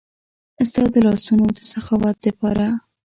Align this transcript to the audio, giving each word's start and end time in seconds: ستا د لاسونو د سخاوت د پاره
ستا 0.69 0.83
د 0.93 0.95
لاسونو 1.07 1.45
د 1.57 1.59
سخاوت 1.71 2.15
د 2.23 2.25
پاره 2.39 2.69